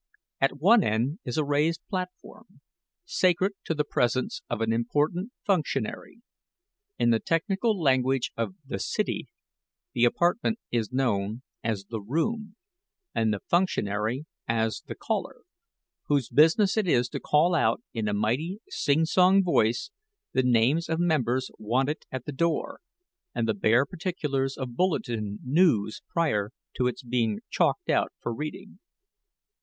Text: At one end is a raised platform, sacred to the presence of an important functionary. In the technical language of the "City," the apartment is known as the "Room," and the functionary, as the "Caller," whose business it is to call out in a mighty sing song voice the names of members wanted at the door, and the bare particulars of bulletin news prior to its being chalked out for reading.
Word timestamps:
At 0.39 0.57
one 0.59 0.83
end 0.83 1.19
is 1.25 1.37
a 1.37 1.45
raised 1.45 1.81
platform, 1.87 2.61
sacred 3.05 3.51
to 3.65 3.75
the 3.75 3.83
presence 3.83 4.41
of 4.49 4.59
an 4.59 4.73
important 4.73 5.31
functionary. 5.45 6.23
In 6.97 7.11
the 7.11 7.19
technical 7.19 7.79
language 7.79 8.31
of 8.35 8.55
the 8.65 8.79
"City," 8.79 9.27
the 9.93 10.05
apartment 10.05 10.57
is 10.71 10.91
known 10.91 11.43
as 11.63 11.85
the 11.85 12.01
"Room," 12.01 12.55
and 13.13 13.31
the 13.31 13.41
functionary, 13.47 14.25
as 14.47 14.81
the 14.87 14.95
"Caller," 14.95 15.41
whose 16.07 16.29
business 16.29 16.77
it 16.77 16.87
is 16.87 17.07
to 17.09 17.19
call 17.19 17.53
out 17.53 17.83
in 17.93 18.07
a 18.07 18.13
mighty 18.15 18.59
sing 18.69 19.05
song 19.05 19.43
voice 19.43 19.91
the 20.33 20.41
names 20.41 20.89
of 20.89 20.99
members 20.99 21.51
wanted 21.59 22.01
at 22.11 22.25
the 22.25 22.31
door, 22.31 22.79
and 23.35 23.47
the 23.47 23.53
bare 23.53 23.85
particulars 23.85 24.57
of 24.57 24.75
bulletin 24.75 25.37
news 25.43 26.01
prior 26.09 26.49
to 26.73 26.87
its 26.87 27.03
being 27.03 27.41
chalked 27.51 27.87
out 27.89 28.11
for 28.19 28.33
reading. 28.33 28.79